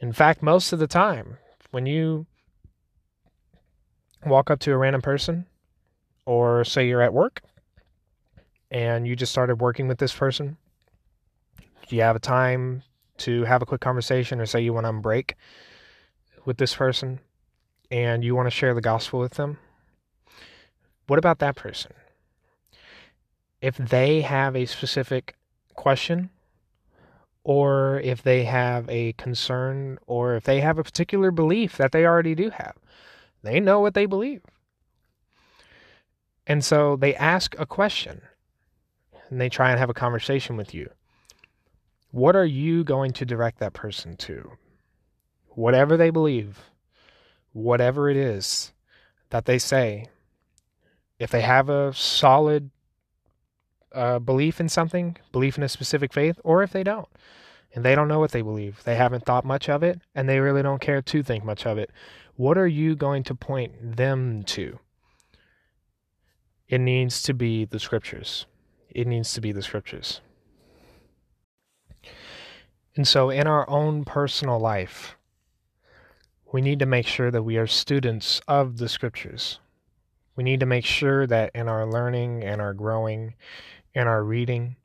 In 0.00 0.12
fact, 0.12 0.42
most 0.42 0.72
of 0.72 0.78
the 0.78 0.86
time, 0.86 1.38
when 1.70 1.86
you 1.86 2.26
walk 4.26 4.50
up 4.50 4.58
to 4.60 4.72
a 4.72 4.76
random 4.76 5.02
person, 5.02 5.46
or 6.26 6.64
say 6.64 6.86
you're 6.86 7.02
at 7.02 7.12
work 7.12 7.42
and 8.70 9.06
you 9.06 9.16
just 9.16 9.32
started 9.32 9.60
working 9.60 9.88
with 9.88 9.98
this 9.98 10.14
person, 10.14 10.56
do 11.88 11.96
you 11.96 12.02
have 12.02 12.16
a 12.16 12.20
time 12.20 12.82
to 13.24 13.44
have 13.44 13.62
a 13.62 13.66
quick 13.66 13.80
conversation, 13.80 14.40
or 14.40 14.46
say 14.46 14.60
you 14.60 14.72
want 14.72 14.86
to 14.86 14.92
break 14.92 15.34
with 16.44 16.58
this 16.58 16.74
person 16.74 17.20
and 17.90 18.24
you 18.24 18.34
want 18.34 18.46
to 18.46 18.50
share 18.50 18.74
the 18.74 18.80
gospel 18.80 19.20
with 19.20 19.34
them? 19.34 19.58
What 21.06 21.18
about 21.18 21.38
that 21.40 21.56
person? 21.56 21.92
If 23.60 23.76
they 23.76 24.22
have 24.22 24.56
a 24.56 24.66
specific 24.66 25.36
question 25.74 26.30
or 27.44 28.00
if 28.00 28.22
they 28.22 28.44
have 28.44 28.88
a 28.88 29.12
concern 29.14 29.98
or 30.06 30.36
if 30.36 30.44
they 30.44 30.60
have 30.60 30.78
a 30.78 30.84
particular 30.84 31.30
belief 31.30 31.76
that 31.76 31.92
they 31.92 32.06
already 32.06 32.34
do 32.34 32.50
have. 32.50 32.76
They 33.42 33.58
know 33.58 33.80
what 33.80 33.94
they 33.94 34.06
believe. 34.06 34.42
And 36.46 36.64
so 36.64 36.96
they 36.96 37.14
ask 37.16 37.54
a 37.58 37.66
question 37.66 38.22
and 39.28 39.40
they 39.40 39.48
try 39.48 39.70
and 39.70 39.78
have 39.78 39.90
a 39.90 39.94
conversation 39.94 40.56
with 40.56 40.74
you. 40.74 40.90
What 42.12 42.36
are 42.36 42.46
you 42.46 42.84
going 42.84 43.12
to 43.14 43.24
direct 43.24 43.58
that 43.58 43.72
person 43.72 44.16
to? 44.18 44.52
Whatever 45.48 45.96
they 45.96 46.10
believe, 46.10 46.58
whatever 47.52 48.08
it 48.08 48.16
is 48.16 48.72
that 49.30 49.46
they 49.46 49.58
say, 49.58 50.06
if 51.18 51.30
they 51.30 51.40
have 51.40 51.70
a 51.70 51.94
solid 51.94 52.70
uh, 53.94 54.18
belief 54.18 54.60
in 54.60 54.68
something, 54.68 55.16
belief 55.32 55.56
in 55.56 55.64
a 55.64 55.68
specific 55.68 56.12
faith, 56.12 56.38
or 56.44 56.62
if 56.62 56.70
they 56.70 56.82
don't. 56.82 57.08
And 57.74 57.82
they 57.82 57.94
don't 57.94 58.08
know 58.08 58.18
what 58.18 58.32
they 58.32 58.42
believe. 58.42 58.84
They 58.84 58.96
haven't 58.96 59.24
thought 59.24 59.46
much 59.46 59.70
of 59.70 59.82
it, 59.82 60.02
and 60.14 60.28
they 60.28 60.38
really 60.40 60.62
don't 60.62 60.80
care 60.80 61.00
to 61.00 61.22
think 61.22 61.44
much 61.44 61.64
of 61.64 61.78
it. 61.78 61.90
What 62.36 62.58
are 62.58 62.66
you 62.66 62.94
going 62.94 63.22
to 63.24 63.34
point 63.34 63.96
them 63.96 64.42
to? 64.44 64.78
It 66.68 66.80
needs 66.80 67.22
to 67.22 67.32
be 67.32 67.64
the 67.64 67.80
scriptures. 67.80 68.44
It 68.90 69.06
needs 69.06 69.32
to 69.32 69.40
be 69.40 69.52
the 69.52 69.62
scriptures. 69.62 70.20
And 72.94 73.08
so, 73.08 73.30
in 73.30 73.46
our 73.46 73.68
own 73.70 74.04
personal 74.04 74.58
life, 74.58 75.16
we 76.52 76.60
need 76.60 76.78
to 76.80 76.86
make 76.86 77.06
sure 77.06 77.30
that 77.30 77.42
we 77.42 77.56
are 77.56 77.66
students 77.66 78.40
of 78.46 78.76
the 78.76 78.88
scriptures. 78.88 79.58
We 80.36 80.44
need 80.44 80.60
to 80.60 80.66
make 80.66 80.84
sure 80.84 81.26
that 81.26 81.50
in 81.54 81.68
our 81.68 81.86
learning 81.86 82.44
and 82.44 82.60
our 82.60 82.74
growing 82.74 83.34
in 83.94 84.06
our 84.06 84.24
reading 84.24 84.76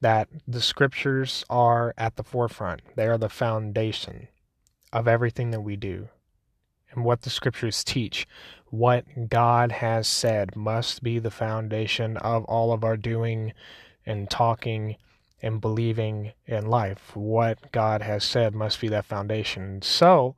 that 0.00 0.28
the 0.46 0.62
scriptures 0.62 1.44
are 1.50 1.94
at 1.98 2.16
the 2.16 2.22
forefront. 2.22 2.80
They 2.96 3.06
are 3.06 3.18
the 3.18 3.28
foundation 3.28 4.28
of 4.92 5.06
everything 5.06 5.50
that 5.50 5.60
we 5.60 5.76
do. 5.76 6.08
And 6.92 7.04
what 7.04 7.22
the 7.22 7.30
scriptures 7.30 7.84
teach, 7.84 8.26
what 8.70 9.28
God 9.28 9.72
has 9.72 10.08
said, 10.08 10.56
must 10.56 11.02
be 11.02 11.18
the 11.18 11.30
foundation 11.30 12.16
of 12.16 12.44
all 12.44 12.72
of 12.72 12.82
our 12.82 12.96
doing 12.96 13.52
and 14.06 14.28
talking 14.28 14.96
and 15.42 15.60
believing 15.60 16.32
in 16.46 16.66
life. 16.66 17.14
What 17.14 17.72
God 17.72 18.02
has 18.02 18.24
said 18.24 18.54
must 18.54 18.80
be 18.80 18.88
that 18.88 19.06
foundation. 19.06 19.82
So, 19.82 20.36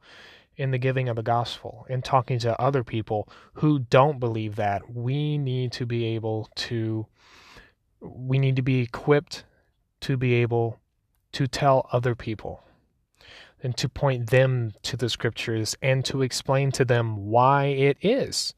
in 0.56 0.70
the 0.70 0.78
giving 0.78 1.08
of 1.08 1.16
the 1.16 1.22
gospel 1.22 1.86
in 1.88 2.02
talking 2.02 2.38
to 2.40 2.60
other 2.60 2.84
people 2.84 3.28
who 3.54 3.78
don't 3.78 4.20
believe 4.20 4.56
that, 4.56 4.94
we 4.94 5.38
need 5.38 5.72
to 5.72 5.86
be 5.86 6.04
able 6.06 6.48
to 6.54 7.06
we 8.00 8.38
need 8.38 8.56
to 8.56 8.62
be 8.62 8.80
equipped 8.80 9.44
to 10.00 10.16
be 10.16 10.34
able 10.34 10.80
to 11.32 11.46
tell 11.46 11.88
other 11.92 12.14
people 12.14 12.62
and 13.62 13.76
to 13.76 13.88
point 13.88 14.30
them 14.30 14.72
to 14.82 14.96
the 14.96 15.08
scriptures 15.08 15.76
and 15.80 16.04
to 16.04 16.22
explain 16.22 16.72
to 16.72 16.84
them 16.84 17.28
why 17.28 17.66
it 17.66 17.96
is 18.00 18.54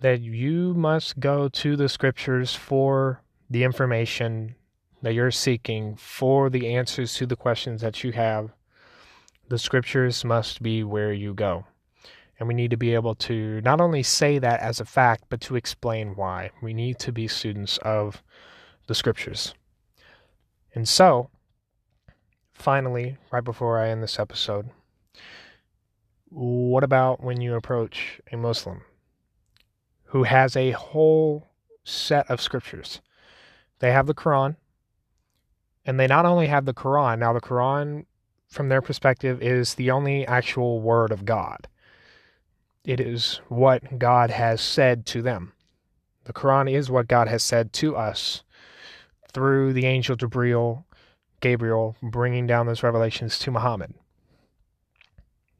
that 0.00 0.20
you 0.20 0.74
must 0.74 1.18
go 1.18 1.48
to 1.48 1.76
the 1.76 1.88
scriptures 1.88 2.54
for 2.54 3.22
the 3.50 3.64
information 3.64 4.54
that 5.04 5.14
you're 5.14 5.30
seeking, 5.30 5.94
for 5.96 6.50
the 6.50 6.74
answers 6.74 7.14
to 7.14 7.26
the 7.26 7.36
questions 7.36 7.80
that 7.80 8.02
you 8.02 8.12
have 8.12 8.50
the 9.48 9.58
scriptures 9.58 10.24
must 10.24 10.62
be 10.62 10.82
where 10.82 11.12
you 11.12 11.34
go. 11.34 11.66
And 12.38 12.48
we 12.48 12.54
need 12.54 12.70
to 12.70 12.76
be 12.76 12.94
able 12.94 13.14
to 13.16 13.60
not 13.60 13.80
only 13.80 14.02
say 14.02 14.38
that 14.38 14.60
as 14.60 14.80
a 14.80 14.84
fact, 14.84 15.24
but 15.28 15.40
to 15.42 15.56
explain 15.56 16.16
why. 16.16 16.50
We 16.62 16.74
need 16.74 16.98
to 17.00 17.12
be 17.12 17.28
students 17.28 17.78
of 17.78 18.22
the 18.86 18.94
scriptures. 18.94 19.54
And 20.74 20.88
so, 20.88 21.30
finally, 22.52 23.18
right 23.30 23.44
before 23.44 23.78
I 23.78 23.90
end 23.90 24.02
this 24.02 24.18
episode, 24.18 24.70
what 26.30 26.82
about 26.82 27.22
when 27.22 27.40
you 27.40 27.54
approach 27.54 28.20
a 28.32 28.36
Muslim 28.36 28.82
who 30.06 30.24
has 30.24 30.56
a 30.56 30.72
whole 30.72 31.46
set 31.84 32.28
of 32.28 32.40
scriptures? 32.40 33.00
They 33.78 33.92
have 33.92 34.06
the 34.06 34.14
Quran, 34.14 34.56
and 35.86 35.98
they 35.98 36.06
not 36.06 36.26
only 36.26 36.46
have 36.46 36.64
the 36.64 36.74
Quran, 36.74 37.18
now 37.18 37.32
the 37.32 37.40
Quran, 37.40 38.06
from 38.48 38.68
their 38.68 38.82
perspective, 38.82 39.42
is 39.42 39.74
the 39.74 39.90
only 39.90 40.26
actual 40.26 40.80
word 40.80 41.12
of 41.12 41.24
God. 41.24 41.68
It 42.84 43.00
is 43.00 43.40
what 43.48 43.98
God 43.98 44.30
has 44.30 44.60
said 44.60 45.06
to 45.06 45.22
them. 45.22 45.52
The 46.24 46.32
Quran 46.32 46.70
is 46.72 46.90
what 46.90 47.08
God 47.08 47.28
has 47.28 47.42
said 47.42 47.72
to 47.74 47.96
us 47.96 48.42
through 49.32 49.72
the 49.72 49.86
angel 49.86 50.16
Gabriel, 50.16 50.86
Gabriel 51.40 51.96
bringing 52.02 52.46
down 52.46 52.66
those 52.66 52.82
revelations 52.82 53.38
to 53.40 53.50
Muhammad. 53.50 53.94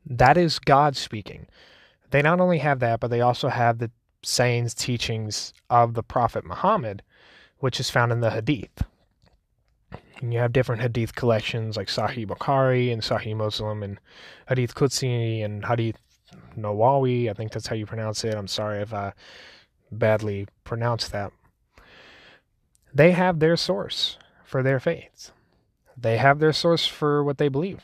That 0.07 0.37
is 0.37 0.59
God 0.59 0.97
speaking. 0.97 1.47
They 2.11 2.23
not 2.23 2.41
only 2.41 2.59
have 2.59 2.81
that, 2.81 3.01
but 3.01 3.09
they 3.09 3.21
also 3.21 3.49
have 3.49 3.79
the 3.79 3.91
sayings, 4.23 4.75
teachings 4.75 5.53
of 5.69 5.95
the 5.95 6.03
Prophet 6.03 6.45
Muhammad, 6.45 7.03
which 7.59 7.81
is 7.81 7.91
found 7.91 8.13
in 8.13 8.21
the 8.21 8.31
Hadith. 8.31 8.85
And 10.21 10.33
you 10.33 10.39
have 10.39 10.53
different 10.53 10.83
Hadith 10.83 11.15
collections 11.15 11.77
like 11.77 11.89
Sahih 11.89 12.27
Bukhari 12.27 12.93
and 12.93 13.03
Sahih 13.03 13.37
Muslim 13.37 13.83
and 13.83 13.99
Hadith 14.49 14.75
Qudsi 14.75 15.45
and 15.45 15.65
Hadith 15.65 15.97
Nawawi. 16.57 17.29
I 17.29 17.35
think 17.35 17.53
that's 17.53 17.67
how 17.67 17.77
you 17.77 17.87
pronounce 17.87 18.25
it. 18.25 18.35
I'm 18.35 18.49
sorry 18.49 18.81
if 18.81 18.93
I 18.95 19.13
badly 19.91 20.47
pronounced 20.65 21.13
that. 21.13 21.33
They 22.93 23.13
have 23.13 23.41
their 23.41 23.57
source 23.57 24.19
for 24.45 24.63
their 24.63 24.79
faith. 24.79 25.33
They 25.97 26.17
have 26.19 26.39
their 26.39 26.53
source 26.53 26.87
for 26.87 27.25
what 27.25 27.39
they 27.39 27.49
believe. 27.49 27.83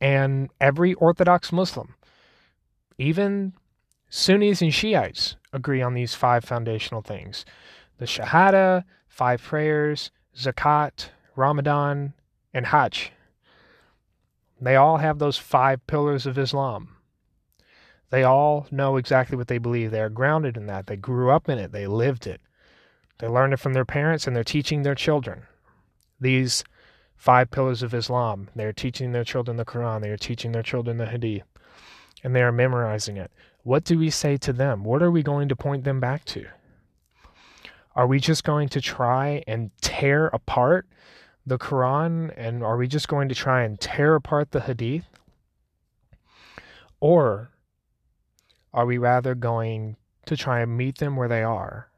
And 0.00 0.50
every 0.60 0.94
Orthodox 0.94 1.52
Muslim, 1.52 1.94
even 2.98 3.54
Sunnis 4.08 4.62
and 4.62 4.72
Shiites, 4.72 5.36
agree 5.52 5.82
on 5.82 5.94
these 5.94 6.14
five 6.14 6.44
foundational 6.44 7.02
things 7.02 7.44
the 7.98 8.06
Shahada, 8.06 8.84
five 9.06 9.40
prayers, 9.40 10.10
Zakat, 10.36 11.10
Ramadan, 11.36 12.14
and 12.52 12.66
Hajj. 12.66 13.12
They 14.60 14.76
all 14.76 14.98
have 14.98 15.18
those 15.18 15.36
five 15.36 15.86
pillars 15.86 16.26
of 16.26 16.38
Islam. 16.38 16.96
They 18.10 18.22
all 18.22 18.66
know 18.70 18.96
exactly 18.96 19.36
what 19.36 19.48
they 19.48 19.58
believe. 19.58 19.90
They 19.90 20.00
are 20.00 20.08
grounded 20.08 20.56
in 20.56 20.66
that. 20.66 20.86
They 20.86 20.96
grew 20.96 21.30
up 21.30 21.48
in 21.48 21.58
it. 21.58 21.72
They 21.72 21.86
lived 21.86 22.26
it. 22.26 22.40
They 23.18 23.26
learned 23.26 23.52
it 23.52 23.58
from 23.58 23.72
their 23.72 23.84
parents 23.84 24.26
and 24.26 24.36
they're 24.36 24.44
teaching 24.44 24.82
their 24.82 24.94
children. 24.94 25.42
These 26.20 26.62
five 27.16 27.50
pillars 27.50 27.82
of 27.82 27.92
Islam. 27.92 28.48
They 28.54 28.64
are 28.64 28.72
teaching 28.72 29.12
their 29.12 29.24
children 29.24 29.56
the 29.56 29.64
Quran. 29.64 30.00
They 30.00 30.10
are 30.10 30.16
teaching 30.16 30.52
their 30.52 30.62
children 30.62 30.96
the 30.96 31.06
Hadith. 31.06 31.44
And 32.22 32.34
they 32.34 32.42
are 32.42 32.52
memorizing 32.52 33.16
it. 33.16 33.32
What 33.64 33.84
do 33.84 33.98
we 33.98 34.10
say 34.10 34.36
to 34.38 34.52
them? 34.52 34.84
What 34.84 35.02
are 35.02 35.10
we 35.10 35.22
going 35.22 35.48
to 35.48 35.56
point 35.56 35.84
them 35.84 36.00
back 36.00 36.24
to? 36.26 36.46
Are 37.96 38.06
we 38.06 38.20
just 38.20 38.44
going 38.44 38.68
to 38.70 38.80
try 38.80 39.42
and 39.46 39.70
tear 39.80 40.26
apart 40.28 40.86
the 41.46 41.58
Quran? 41.58 42.32
And 42.36 42.62
are 42.62 42.76
we 42.76 42.86
just 42.86 43.08
going 43.08 43.28
to 43.28 43.34
try 43.34 43.62
and 43.62 43.78
tear 43.80 44.14
apart 44.14 44.50
the 44.52 44.60
Hadith? 44.60 45.06
Or 47.00 47.50
are 48.72 48.86
we 48.86 48.98
rather 48.98 49.34
going 49.34 49.96
to 50.26 50.36
try 50.36 50.60
and 50.60 50.76
meet 50.76 50.98
them 50.98 51.16
where 51.16 51.28
they 51.28 51.42
are 51.42 51.88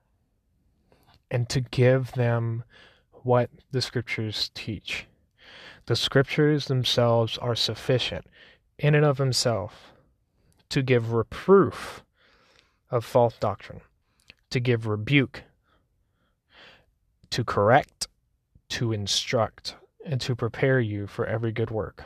and 1.30 1.48
to 1.48 1.60
give 1.60 2.12
them 2.12 2.64
what 3.26 3.50
the 3.72 3.82
scriptures 3.82 4.50
teach. 4.54 5.06
The 5.86 5.96
scriptures 5.96 6.66
themselves 6.66 7.38
are 7.38 7.56
sufficient 7.56 8.26
in 8.78 8.94
and 8.94 9.04
of 9.04 9.16
themselves 9.16 9.74
to 10.68 10.82
give 10.82 11.12
reproof 11.12 12.04
of 12.90 13.04
false 13.04 13.36
doctrine, 13.38 13.80
to 14.50 14.60
give 14.60 14.86
rebuke, 14.86 15.44
to 17.30 17.44
correct, 17.44 17.95
to 18.68 18.92
instruct, 18.92 19.76
and 20.04 20.20
to 20.20 20.34
prepare 20.34 20.80
you 20.80 21.06
for 21.06 21.26
every 21.26 21.52
good 21.52 21.70
work. 21.70 22.04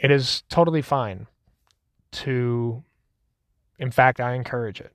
It 0.00 0.10
is 0.10 0.42
totally 0.48 0.82
fine 0.82 1.26
to, 2.12 2.82
in 3.78 3.90
fact, 3.90 4.20
I 4.20 4.34
encourage 4.34 4.80
it. 4.80 4.92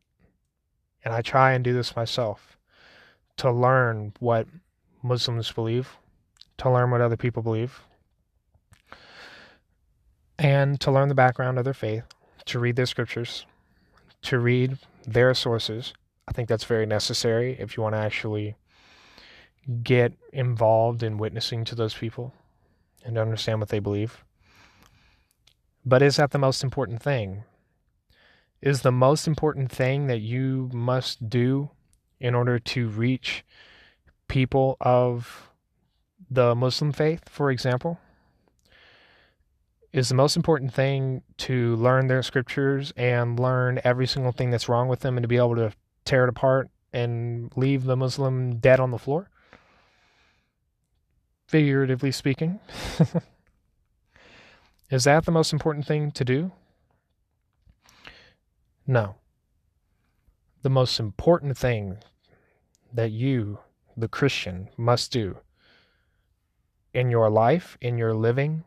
And 1.03 1.13
I 1.13 1.21
try 1.21 1.53
and 1.53 1.63
do 1.63 1.73
this 1.73 1.95
myself 1.95 2.57
to 3.37 3.51
learn 3.51 4.13
what 4.19 4.47
Muslims 5.03 5.51
believe, 5.51 5.97
to 6.57 6.71
learn 6.71 6.89
what 6.89 7.01
other 7.01 7.17
people 7.17 7.43
believe, 7.43 7.81
and 10.39 10.79
to 10.81 10.91
learn 10.91 11.09
the 11.09 11.15
background 11.15 11.59
of 11.59 11.65
their 11.65 11.73
faith, 11.73 12.03
to 12.45 12.59
read 12.59 12.75
their 12.75 12.85
scriptures, 12.87 13.45
to 14.23 14.39
read 14.39 14.79
their 15.05 15.33
sources. 15.33 15.93
I 16.27 16.31
think 16.31 16.49
that's 16.49 16.63
very 16.63 16.87
necessary 16.87 17.55
if 17.59 17.77
you 17.77 17.83
want 17.83 17.93
to 17.93 17.99
actually 17.99 18.55
get 19.83 20.13
involved 20.31 21.03
in 21.03 21.17
witnessing 21.17 21.65
to 21.65 21.75
those 21.75 21.93
people 21.93 22.33
and 23.03 23.17
understand 23.17 23.59
what 23.59 23.69
they 23.69 23.79
believe. 23.79 24.23
But 25.85 26.01
is 26.01 26.15
that 26.15 26.31
the 26.31 26.39
most 26.39 26.63
important 26.63 27.01
thing? 27.01 27.43
Is 28.61 28.81
the 28.81 28.91
most 28.91 29.27
important 29.27 29.71
thing 29.71 30.07
that 30.07 30.21
you 30.21 30.69
must 30.73 31.29
do 31.29 31.69
in 32.19 32.33
order 32.33 32.57
to 32.57 32.89
reach 32.89 33.43
people 34.27 34.77
of 34.81 35.49
the 36.29 36.55
Muslim 36.55 36.91
faith, 36.91 37.29
for 37.29 37.51
example, 37.51 37.99
is 39.93 40.09
the 40.09 40.15
most 40.15 40.35
important 40.35 40.73
thing 40.73 41.21
to 41.37 41.75
learn 41.75 42.07
their 42.07 42.23
scriptures 42.23 42.91
and 42.97 43.39
learn 43.39 43.79
every 43.83 44.07
single 44.07 44.31
thing 44.31 44.49
that's 44.49 44.67
wrong 44.67 44.87
with 44.87 45.01
them 45.01 45.17
and 45.17 45.23
to 45.23 45.27
be 45.27 45.37
able 45.37 45.55
to 45.55 45.71
tear 46.03 46.23
it 46.23 46.29
apart 46.29 46.69
and 46.91 47.51
leave 47.55 47.83
the 47.83 47.95
Muslim 47.95 48.57
dead 48.57 48.79
on 48.79 48.91
the 48.91 48.97
floor? 48.97 49.29
Figuratively 51.47 52.11
speaking. 52.11 52.59
is 54.89 55.03
that 55.03 55.25
the 55.25 55.31
most 55.31 55.53
important 55.53 55.85
thing 55.85 56.11
to 56.11 56.25
do? 56.25 56.51
No 58.87 59.15
the 60.65 60.69
most 60.71 60.99
important 60.99 61.55
thing 61.55 61.99
that 62.91 63.11
you, 63.11 63.59
the 63.95 64.07
Christian, 64.07 64.67
must 64.77 65.11
do 65.11 65.37
in 66.91 67.11
your 67.11 67.29
life, 67.29 67.77
in 67.79 67.99
your 67.99 68.15
living, 68.15 68.63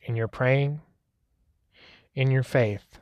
in 0.00 0.16
your 0.16 0.26
praying, 0.26 0.80
in 2.14 2.30
your 2.30 2.42
faith. 2.42 2.98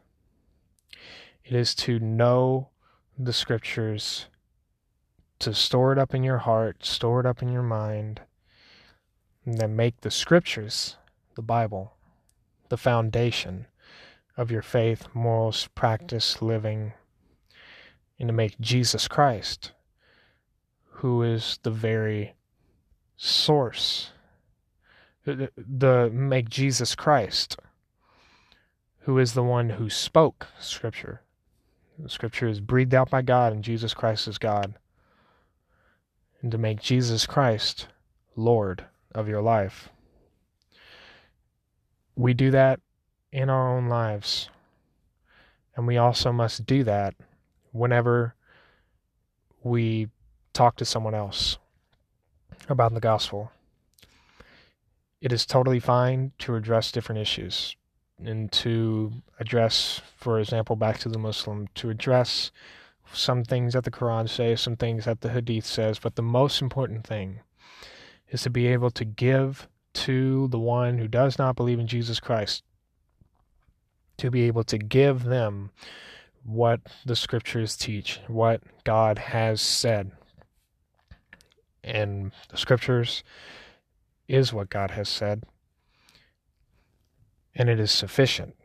It 1.45 1.55
is 1.55 1.73
to 1.77 2.01
know 2.01 2.71
the 3.17 3.33
scriptures, 3.33 4.27
to 5.39 5.55
store 5.55 5.93
it 5.93 5.99
up 6.01 6.13
in 6.13 6.25
your 6.25 6.39
heart, 6.39 6.85
store 6.85 7.21
it 7.21 7.27
up 7.27 7.43
in 7.43 7.49
your 7.53 7.63
mind, 7.63 8.23
and 9.45 9.59
then 9.59 9.77
make 9.77 10.01
the 10.01 10.11
scriptures, 10.11 10.97
the 11.35 11.43
Bible, 11.43 11.95
the 12.69 12.77
foundation 12.77 13.67
of 14.37 14.51
your 14.51 14.63
faith, 14.63 15.09
morals, 15.15 15.69
practice, 15.75 16.41
living, 16.41 16.93
and 18.19 18.29
to 18.29 18.33
make 18.33 18.59
Jesus 18.61 19.09
Christ, 19.09 19.73
who 20.91 21.23
is 21.23 21.59
the 21.63 21.71
very 21.71 22.35
source, 23.17 24.11
the, 25.25 25.51
the 25.57 26.11
make 26.11 26.49
Jesus 26.49 26.95
Christ, 26.95 27.57
who 29.01 29.19
is 29.19 29.35
the 29.35 29.43
one 29.43 29.71
who 29.71 29.91
spoke 29.91 30.47
Scripture. 30.61 31.23
The 31.99 32.09
Scripture 32.09 32.49
is 32.49 32.61
breathed 32.61 32.95
out 32.95 33.11
by 33.11 33.23
God, 33.23 33.53
and 33.53 33.63
Jesus 33.63 33.93
Christ 33.93 34.29
is 34.29 34.39
God. 34.39 34.75
And 36.41 36.51
to 36.51 36.59
make 36.59 36.81
Jesus 36.81 37.27
Christ 37.27 37.89
Lord 38.35 38.87
of 39.15 39.29
your 39.29 39.43
life. 39.43 39.89
We 42.17 42.35
do 42.35 42.51
that 42.51 42.81
in 43.33 43.49
our 43.49 43.77
own 43.77 43.89
lives. 43.89 44.49
And 45.75 45.87
we 45.87 45.97
also 45.97 46.33
must 46.33 46.67
do 46.67 46.85
that 46.85 47.15
whenever 47.73 48.35
we 49.63 50.09
talk 50.53 50.77
to 50.77 50.85
someone 50.85 51.15
else 51.15 51.59
about 52.69 52.93
the 52.95 53.01
gospel. 53.01 53.51
It 55.21 55.33
is 55.33 55.47
totally 55.47 55.81
fine 55.81 56.33
to 56.41 56.57
address 56.57 56.93
different 56.93 57.21
issues 57.21 57.77
and 58.23 58.53
to 58.53 59.13
address, 59.41 60.01
for 60.17 60.39
example, 60.39 60.77
back 60.77 60.99
to 60.99 61.09
the 61.09 61.19
Muslim, 61.19 61.69
to 61.77 61.91
address 61.91 62.51
some 63.13 63.45
things 63.45 63.73
that 63.73 63.85
the 63.85 63.91
Quran 63.91 64.29
says, 64.29 64.61
some 64.61 64.77
things 64.77 65.05
that 65.05 65.21
the 65.21 65.31
Hadith 65.31 65.67
says, 65.67 65.99
but 65.99 66.17
the 66.17 66.23
most 66.23 66.61
important 66.61 67.07
thing 67.07 67.41
is 68.33 68.43
to 68.43 68.51
be 68.51 68.67
able 68.67 68.91
to 68.91 69.05
give 69.05 69.69
to 69.93 70.49
the 70.49 70.59
one 70.59 70.99
who 70.99 71.07
does 71.07 71.39
not 71.39 71.55
believe 71.55 71.79
in 71.79 71.87
Jesus 71.87 72.19
Christ, 72.19 72.65
to 74.17 74.31
be 74.31 74.43
able 74.43 74.65
to 74.65 74.79
give 74.79 75.25
them 75.25 75.71
what 76.43 76.81
the 77.05 77.15
scriptures 77.15 77.77
teach, 77.77 78.19
what 78.27 78.63
God 78.85 79.19
has 79.19 79.61
said. 79.61 80.13
And 81.85 82.33
the 82.49 82.57
scriptures 82.57 83.23
is 84.29 84.53
what 84.53 84.71
God 84.71 84.93
has 84.93 85.09
said, 85.09 85.45
and 87.55 87.69
it 87.69 87.79
is 87.79 87.93
sufficient 87.93 88.57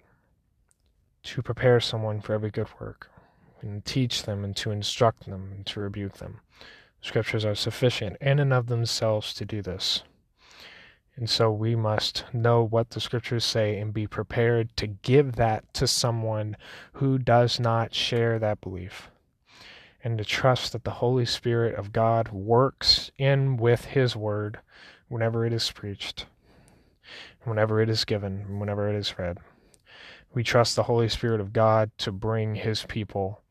to 1.24 1.42
prepare 1.42 1.82
someone 1.82 2.22
for 2.22 2.34
every 2.34 2.52
good 2.52 2.70
work, 2.80 3.10
and 3.62 3.84
teach 3.84 4.24
them, 4.24 4.46
and 4.46 4.56
to 4.56 4.72
instruct 4.72 5.26
them, 5.26 5.52
and 5.54 5.66
to 5.66 5.82
rebuke 5.82 6.20
them. 6.20 6.40
Scriptures 7.02 7.46
are 7.46 7.56
sufficient 7.56 8.18
in 8.20 8.40
and 8.40 8.52
of 8.52 8.68
themselves 8.68 9.34
to 9.36 9.46
do 9.46 9.62
this. 9.62 10.04
And 11.18 11.28
so 11.28 11.52
we 11.52 11.76
must 11.76 12.26
know 12.32 12.64
what 12.64 12.92
the 12.92 13.00
scriptures 13.00 13.44
say 13.44 13.80
and 13.80 13.92
be 13.92 14.06
prepared 14.06 14.78
to 14.78 14.86
give 14.86 15.36
that 15.36 15.74
to 15.74 15.88
someone 15.88 16.56
who 16.94 17.18
does 17.18 17.60
not 17.60 17.96
share 17.96 18.38
that 18.38 18.62
belief. 18.62 19.10
And 20.04 20.20
to 20.20 20.24
trust 20.24 20.74
that 20.74 20.84
the 20.84 20.92
Holy 20.92 21.26
Spirit 21.26 21.74
of 21.74 21.92
God 21.92 22.30
works 22.30 23.10
in 23.18 23.58
with 23.58 23.86
His 23.86 24.16
Word 24.16 24.60
whenever 25.08 25.44
it 25.44 25.54
is 25.54 25.72
preached, 25.72 26.28
whenever 27.44 27.82
it 27.82 27.90
is 27.90 28.06
given, 28.06 28.60
whenever 28.60 28.88
it 28.88 28.96
is 28.96 29.18
read. 29.18 29.40
We 30.36 30.44
trust 30.44 30.76
the 30.76 30.84
Holy 30.84 31.10
Spirit 31.10 31.42
of 31.42 31.52
God 31.52 31.90
to 31.98 32.12
bring 32.12 32.56
His 32.56 32.84
people 32.84 33.42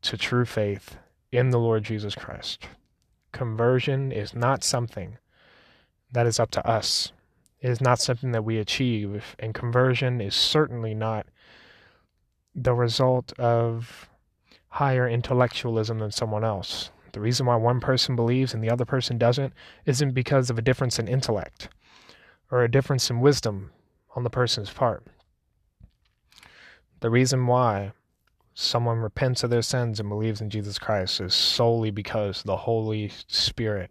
to 0.00 0.16
true 0.16 0.46
faith 0.46 0.96
in 1.30 1.50
the 1.50 1.58
Lord 1.58 1.84
Jesus 1.84 2.14
Christ. 2.14 2.66
Conversion 3.32 4.12
is 4.12 4.34
not 4.34 4.62
something 4.62 5.18
that 6.12 6.26
is 6.26 6.38
up 6.38 6.50
to 6.52 6.66
us. 6.66 7.12
It 7.60 7.70
is 7.70 7.80
not 7.80 8.00
something 8.00 8.32
that 8.32 8.44
we 8.44 8.58
achieve, 8.58 9.36
and 9.38 9.54
conversion 9.54 10.20
is 10.20 10.34
certainly 10.34 10.94
not 10.94 11.26
the 12.54 12.74
result 12.74 13.32
of 13.38 14.08
higher 14.68 15.08
intellectualism 15.08 15.98
than 15.98 16.10
someone 16.10 16.44
else. 16.44 16.90
The 17.12 17.20
reason 17.20 17.46
why 17.46 17.56
one 17.56 17.80
person 17.80 18.16
believes 18.16 18.54
and 18.54 18.64
the 18.64 18.70
other 18.70 18.84
person 18.84 19.18
doesn't 19.18 19.52
isn't 19.84 20.12
because 20.12 20.48
of 20.50 20.58
a 20.58 20.62
difference 20.62 20.98
in 20.98 21.08
intellect 21.08 21.68
or 22.50 22.62
a 22.62 22.70
difference 22.70 23.10
in 23.10 23.20
wisdom 23.20 23.70
on 24.16 24.22
the 24.22 24.30
person's 24.30 24.70
part. 24.70 25.06
The 27.00 27.10
reason 27.10 27.46
why 27.46 27.92
someone 28.54 28.98
repents 28.98 29.42
of 29.42 29.50
their 29.50 29.62
sins 29.62 29.98
and 29.98 30.08
believes 30.08 30.40
in 30.40 30.50
Jesus 30.50 30.78
Christ 30.78 31.20
is 31.20 31.34
solely 31.34 31.90
because 31.90 32.42
the 32.42 32.56
Holy 32.56 33.10
Spirit 33.26 33.90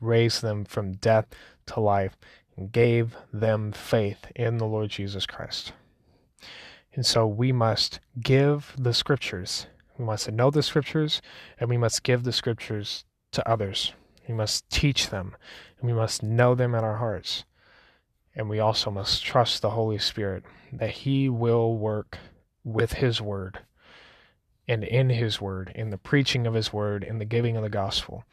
raised 0.00 0.42
them 0.42 0.64
from 0.64 0.92
death 0.92 1.26
to 1.66 1.80
life 1.80 2.16
and 2.56 2.72
gave 2.72 3.16
them 3.32 3.72
faith 3.72 4.26
in 4.34 4.58
the 4.58 4.66
Lord 4.66 4.90
Jesus 4.90 5.26
Christ. 5.26 5.72
And 6.94 7.04
so 7.04 7.26
we 7.26 7.52
must 7.52 8.00
give 8.20 8.74
the 8.78 8.94
scriptures. 8.94 9.66
We 9.98 10.04
must 10.04 10.30
know 10.30 10.50
the 10.50 10.62
scriptures 10.62 11.20
and 11.58 11.68
we 11.68 11.76
must 11.76 12.02
give 12.02 12.24
the 12.24 12.32
scriptures 12.32 13.04
to 13.32 13.48
others. 13.48 13.92
We 14.28 14.34
must 14.34 14.68
teach 14.70 15.10
them 15.10 15.36
and 15.78 15.88
we 15.88 15.94
must 15.94 16.22
know 16.22 16.54
them 16.54 16.74
in 16.74 16.84
our 16.84 16.96
hearts. 16.96 17.44
And 18.34 18.48
we 18.48 18.60
also 18.60 18.90
must 18.90 19.24
trust 19.24 19.62
the 19.62 19.70
Holy 19.70 19.98
Spirit 19.98 20.44
that 20.72 20.90
He 20.90 21.28
will 21.28 21.76
work 21.76 22.18
with 22.64 22.94
His 22.94 23.20
Word 23.20 23.60
and 24.68 24.84
in 24.84 25.10
His 25.10 25.40
Word, 25.40 25.72
in 25.74 25.90
the 25.90 25.98
preaching 25.98 26.46
of 26.46 26.54
His 26.54 26.72
Word, 26.72 27.04
in 27.04 27.18
the 27.18 27.24
giving 27.24 27.56
of 27.56 27.62
the 27.62 27.68
gospel 27.68 28.24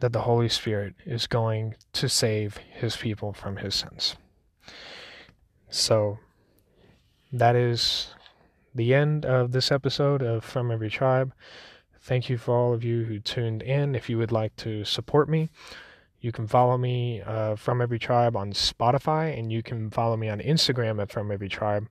that 0.00 0.12
the 0.12 0.22
Holy 0.22 0.48
Spirit 0.48 0.94
is 1.04 1.26
going 1.26 1.74
to 1.94 2.08
save 2.08 2.58
his 2.70 2.96
people 2.96 3.32
from 3.32 3.56
his 3.56 3.74
sins. 3.74 4.16
So 5.70 6.18
that 7.32 7.56
is 7.56 8.08
the 8.74 8.94
end 8.94 9.24
of 9.24 9.52
this 9.52 9.72
episode 9.72 10.22
of 10.22 10.44
From 10.44 10.70
Every 10.70 10.90
Tribe. 10.90 11.32
Thank 12.00 12.28
you 12.28 12.36
for 12.38 12.54
all 12.54 12.72
of 12.72 12.84
you 12.84 13.04
who 13.04 13.18
tuned 13.18 13.62
in. 13.62 13.94
If 13.94 14.08
you 14.08 14.18
would 14.18 14.32
like 14.32 14.54
to 14.56 14.84
support 14.84 15.28
me, 15.28 15.50
you 16.20 16.30
can 16.30 16.46
follow 16.46 16.76
me 16.76 17.22
uh, 17.22 17.56
from 17.56 17.80
Every 17.80 17.98
Tribe 17.98 18.36
on 18.36 18.52
Spotify, 18.52 19.36
and 19.36 19.50
you 19.50 19.62
can 19.62 19.90
follow 19.90 20.16
me 20.16 20.28
on 20.28 20.40
Instagram 20.40 21.00
at 21.00 21.10
From 21.10 21.32
Every 21.32 21.48
Tribe. 21.48 21.88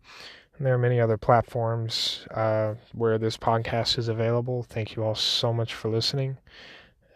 And 0.58 0.66
there 0.66 0.74
are 0.74 0.80
many 0.80 1.00
other 1.02 1.18
platforms 1.18 2.26
uh, 2.32 2.76
where 2.94 3.18
this 3.18 3.38
podcast 3.38 3.98
is 3.98 4.08
available. 4.08 4.64
Thank 4.64 4.96
you 4.96 5.04
all 5.04 5.16
so 5.16 5.54
much 5.54 5.74
for 5.74 5.90
listening 5.90 6.38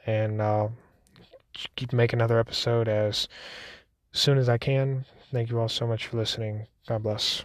and 0.06 0.41
I'll 0.41 0.73
keep 1.75 1.93
make 1.93 2.13
another 2.13 2.39
episode 2.39 2.88
as 2.88 3.28
soon 4.12 4.38
as 4.38 4.49
I 4.49 4.58
can. 4.58 5.06
Thank 5.32 5.49
you 5.49 5.60
all 5.60 5.69
so 5.69 5.86
much 5.86 6.08
for 6.08 6.17
listening. 6.17 6.67
God 6.88 7.04
bless. 7.04 7.43